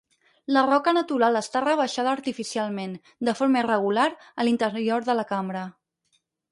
La 0.55 0.61
roca 0.69 0.93
natural 0.97 1.37
està 1.41 1.61
rebaixada 1.67 2.15
artificialment, 2.19 2.97
de 3.31 3.37
forma 3.43 3.63
irregular 3.65 4.09
a 4.43 4.49
l'interior 4.49 5.11
de 5.11 5.21
la 5.23 5.31
cambra. 5.35 5.67